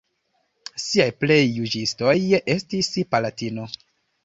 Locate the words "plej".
1.25-1.37